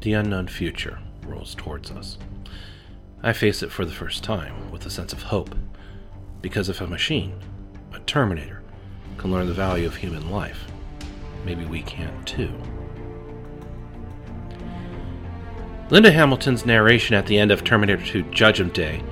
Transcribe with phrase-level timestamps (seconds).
[0.00, 2.16] The unknown future rolls towards us.
[3.22, 5.54] I face it for the first time with a sense of hope,
[6.40, 7.34] because if a machine,
[7.92, 8.62] a Terminator,
[9.18, 10.64] can learn the value of human life,
[11.44, 12.50] maybe we can too.
[15.90, 19.02] Linda Hamilton's narration at the end of Terminator 2 Judgment Day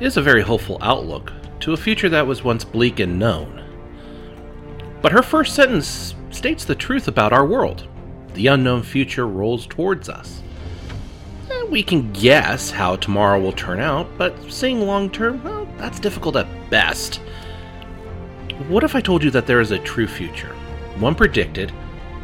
[0.00, 1.30] is a very hopeful outlook
[1.60, 3.62] to a future that was once bleak and known.
[5.02, 7.86] But her first sentence states the truth about our world.
[8.34, 10.42] The unknown future rolls towards us.
[11.50, 16.00] Eh, We can guess how tomorrow will turn out, but seeing long term, well, that's
[16.00, 17.20] difficult at best.
[18.68, 20.54] What if I told you that there is a true future,
[20.98, 21.72] one predicted,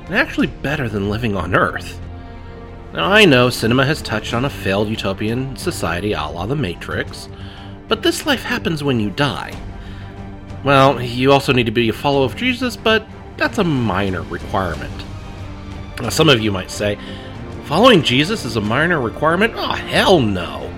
[0.06, 2.00] and actually better than living on Earth?
[2.92, 7.28] Now, I know cinema has touched on a failed utopian society a la The Matrix,
[7.86, 9.54] but this life happens when you die.
[10.64, 13.06] Well, you also need to be a follower of Jesus, but
[13.36, 14.92] that's a minor requirement.
[16.00, 16.98] Now, some of you might say,
[17.64, 19.54] following Jesus is a minor requirement?
[19.56, 20.72] Oh, hell no!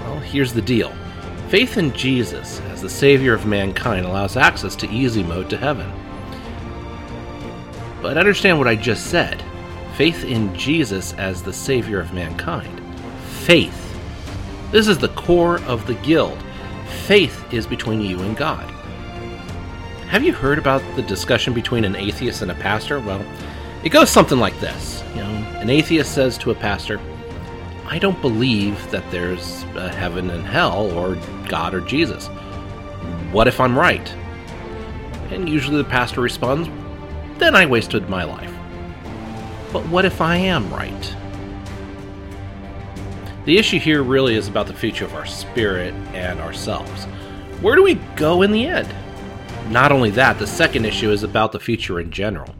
[0.00, 0.92] Well, here's the deal
[1.48, 5.90] faith in Jesus as the Savior of mankind allows access to easy mode to heaven.
[8.02, 9.42] But understand what I just said
[9.94, 12.80] faith in Jesus as the Savior of mankind.
[13.24, 13.80] Faith.
[14.72, 16.42] This is the core of the guild.
[17.04, 18.68] Faith is between you and God.
[20.08, 22.98] Have you heard about the discussion between an atheist and a pastor?
[22.98, 23.24] Well,
[23.84, 25.02] it goes something like this.
[25.10, 26.98] You know, an atheist says to a pastor,
[27.86, 31.16] I don't believe that there's a heaven and hell or
[31.48, 32.28] God or Jesus.
[33.30, 34.10] What if I'm right?
[35.30, 36.68] And usually the pastor responds,
[37.38, 38.52] Then I wasted my life.
[39.72, 41.16] But what if I am right?
[43.44, 47.04] The issue here really is about the future of our spirit and ourselves.
[47.60, 48.88] Where do we go in the end?
[49.68, 52.54] Not only that, the second issue is about the future in general.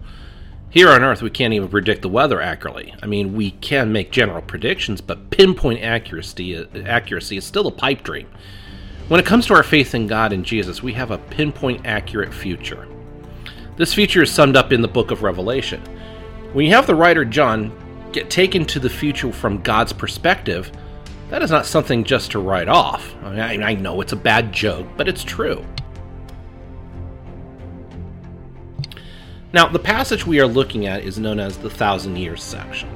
[0.74, 2.92] Here on Earth, we can't even predict the weather accurately.
[3.00, 8.02] I mean, we can make general predictions, but pinpoint accuracy, accuracy is still a pipe
[8.02, 8.26] dream.
[9.06, 12.34] When it comes to our faith in God and Jesus, we have a pinpoint accurate
[12.34, 12.88] future.
[13.76, 15.80] This future is summed up in the book of Revelation.
[16.54, 17.70] When you have the writer John
[18.10, 20.72] get taken to the future from God's perspective,
[21.30, 23.14] that is not something just to write off.
[23.22, 25.64] I, mean, I know it's a bad joke, but it's true.
[29.54, 32.88] Now, the passage we are looking at is known as the thousand years section.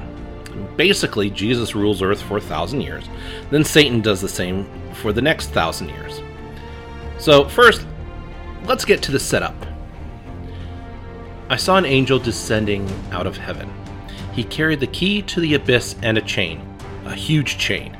[0.77, 3.05] Basically, Jesus rules Earth for a thousand years,
[3.53, 6.21] then Satan does the same for the next thousand years.
[7.17, 7.87] So, first,
[8.65, 9.55] let's get to the setup.
[11.49, 13.73] I saw an angel descending out of heaven.
[14.33, 17.97] He carried the key to the abyss and a chain, a huge chain.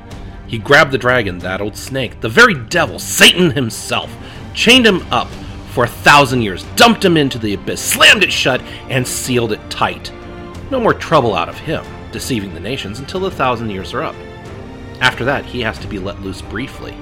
[0.47, 4.13] He grabbed the dragon, that old snake, the very devil, Satan himself,
[4.53, 5.29] chained him up
[5.69, 9.69] for a thousand years, dumped him into the abyss, slammed it shut, and sealed it
[9.69, 10.11] tight.
[10.71, 14.15] No more trouble out of him, deceiving the nations until the thousand years are up.
[14.99, 16.95] After that, he has to be let loose briefly.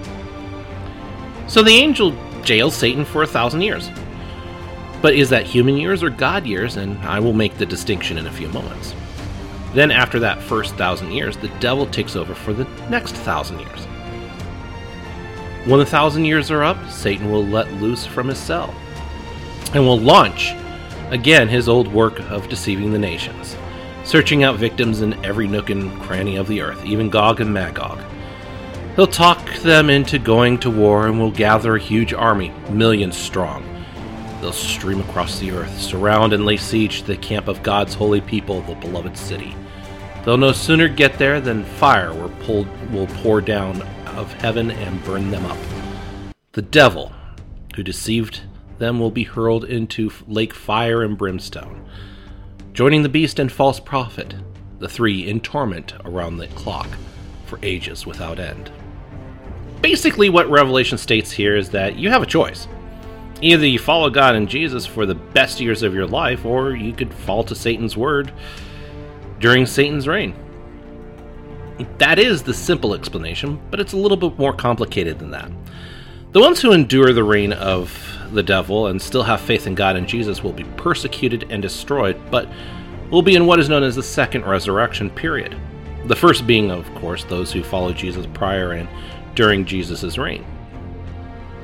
[1.47, 3.89] So the angel jails Satan for a thousand years.
[5.01, 6.77] But is that human years or God years?
[6.77, 8.93] And I will make the distinction in a few moments.
[9.73, 13.87] Then, after that first thousand years, the devil takes over for the next thousand years.
[15.67, 18.73] When the thousand years are up, Satan will let loose from his cell
[19.73, 20.53] and will launch
[21.09, 23.57] again his old work of deceiving the nations,
[24.05, 27.99] searching out victims in every nook and cranny of the earth, even Gog and Magog.
[28.95, 33.65] He'll talk them into going to war and will gather a huge army, millions strong.
[34.39, 38.21] They'll stream across the earth, surround and lay siege to the camp of God's holy
[38.21, 39.53] people, the beloved city.
[40.23, 43.85] They'll no sooner get there than fire will, will pour down
[44.17, 45.57] of heaven and burn them up.
[46.51, 47.13] The devil,
[47.75, 48.41] who deceived
[48.79, 51.87] them, will be hurled into lake fire and brimstone,
[52.73, 54.35] joining the beast and false prophet,
[54.79, 56.89] the three in torment around the clock
[57.45, 58.71] for ages without end.
[59.81, 62.67] Basically, what Revelation states here is that you have a choice.
[63.41, 66.93] Either you follow God and Jesus for the best years of your life, or you
[66.93, 68.33] could fall to Satan's word
[69.39, 70.33] during Satan's reign.
[71.97, 75.51] That is the simple explanation, but it's a little bit more complicated than that.
[76.31, 79.95] The ones who endure the reign of the devil and still have faith in God
[79.95, 82.49] and Jesus will be persecuted and destroyed, but
[83.09, 85.55] will be in what is known as the second resurrection period.
[86.05, 88.89] The first being, of course, those who follow Jesus prior and
[89.35, 90.45] during Jesus' reign.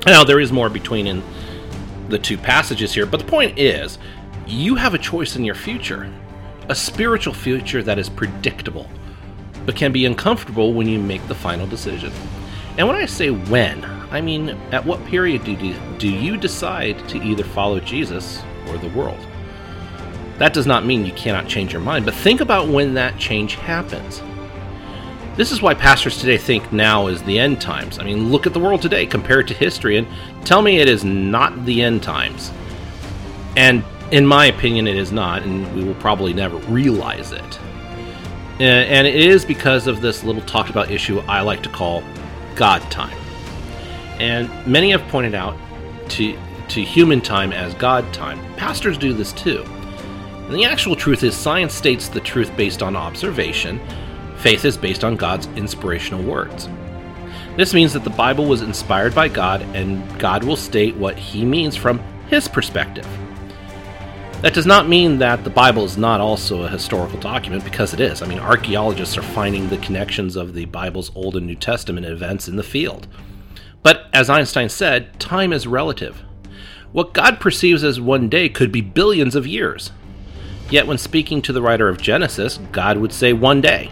[0.06, 1.22] Now, there is more between in
[2.08, 3.98] the two passages here, but the point is,
[4.46, 6.12] you have a choice in your future.
[6.68, 8.88] A spiritual future that is predictable,
[9.66, 12.12] but can be uncomfortable when you make the final decision.
[12.76, 17.08] And when I say when, I mean at what period do you, do you decide
[17.08, 19.24] to either follow Jesus or the world?
[20.38, 23.54] That does not mean you cannot change your mind, but think about when that change
[23.54, 24.20] happens.
[25.36, 27.98] This is why pastors today think now is the end times.
[27.98, 30.06] I mean, look at the world today, compare it to history, and
[30.44, 32.52] tell me it is not the end times.
[33.56, 37.60] And in my opinion, it is not, and we will probably never realize it.
[38.60, 42.04] Uh, and it is because of this little talked about issue I like to call
[42.54, 43.16] God time.
[44.20, 45.56] And many have pointed out
[46.10, 48.38] to, to human time as God time.
[48.56, 49.64] Pastors do this too.
[49.66, 53.80] And the actual truth is, science states the truth based on observation,
[54.36, 56.68] faith is based on God's inspirational words.
[57.56, 61.44] This means that the Bible was inspired by God, and God will state what He
[61.44, 61.98] means from
[62.28, 63.06] His perspective.
[64.44, 68.00] That does not mean that the Bible is not also a historical document, because it
[68.00, 68.20] is.
[68.20, 72.46] I mean, archaeologists are finding the connections of the Bible's Old and New Testament events
[72.46, 73.08] in the field.
[73.82, 76.22] But as Einstein said, time is relative.
[76.92, 79.92] What God perceives as one day could be billions of years.
[80.68, 83.90] Yet, when speaking to the writer of Genesis, God would say one day.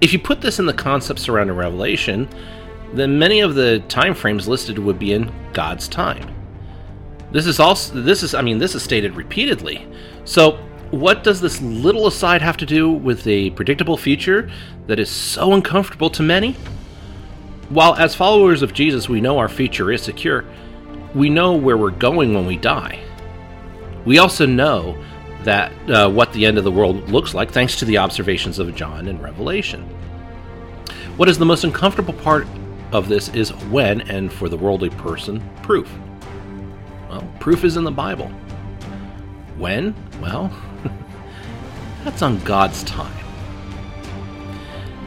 [0.00, 2.28] If you put this in the concept surrounding a Revelation,
[2.92, 6.28] then many of the time frames listed would be in God's time.
[7.34, 9.88] This is also this is I mean this is stated repeatedly.
[10.24, 10.52] So
[10.92, 14.48] what does this little aside have to do with a predictable future
[14.86, 16.52] that is so uncomfortable to many?
[17.70, 20.44] While as followers of Jesus we know our future is secure,
[21.12, 23.00] we know where we're going when we die.
[24.04, 24.96] We also know
[25.42, 28.72] that uh, what the end of the world looks like thanks to the observations of
[28.76, 29.82] John and Revelation.
[31.16, 32.46] What is the most uncomfortable part
[32.92, 35.90] of this is when, and for the worldly person, proof.
[37.14, 38.26] Well, proof is in the Bible.
[39.56, 39.94] When?
[40.20, 40.50] Well,
[42.04, 43.16] that's on God's time.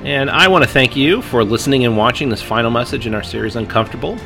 [0.05, 3.23] And I want to thank you for listening and watching this final message in our
[3.23, 4.17] series Uncomfortable.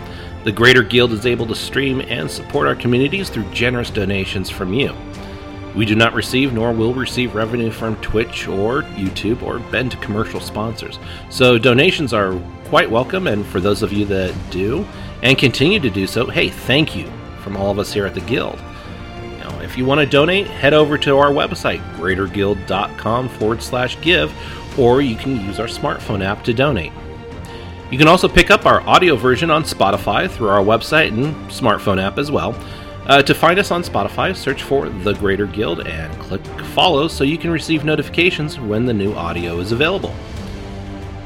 [0.43, 4.75] The Greater Guild is able to stream and support our communities through generous donations from
[4.75, 4.95] you.
[5.75, 9.97] We do not receive nor will receive revenue from Twitch or YouTube or bend to
[9.97, 10.99] commercial sponsors.
[11.31, 14.85] So donations are quite welcome, and for those of you that do
[15.23, 18.21] and continue to do so, hey, thank you from all of us here at the
[18.21, 18.59] Guild.
[19.39, 24.33] Know, if you want to donate, head over to our website, greaterguild.com forward slash give,
[24.79, 26.93] or you can use our smartphone app to donate.
[27.91, 32.01] You can also pick up our audio version on Spotify through our website and smartphone
[32.01, 32.55] app as well.
[33.07, 37.23] Uh, to find us on Spotify, search for The Greater Guild and click follow so
[37.23, 40.15] you can receive notifications when the new audio is available.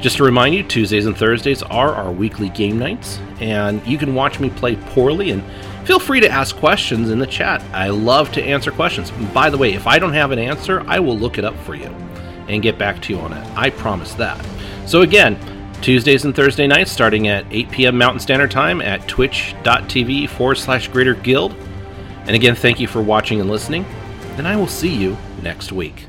[0.00, 4.14] Just to remind you, Tuesdays and Thursdays are our weekly game nights, and you can
[4.14, 5.42] watch me play poorly and
[5.86, 7.62] feel free to ask questions in the chat.
[7.72, 9.10] I love to answer questions.
[9.32, 11.74] By the way, if I don't have an answer, I will look it up for
[11.74, 11.88] you
[12.48, 13.46] and get back to you on it.
[13.56, 14.44] I promise that.
[14.86, 15.38] So, again,
[15.80, 17.98] Tuesdays and Thursday nights starting at 8 p.m.
[17.98, 21.54] Mountain Standard Time at twitch.tv forward slash greater guild.
[22.26, 23.84] And again, thank you for watching and listening,
[24.36, 26.06] and I will see you next week.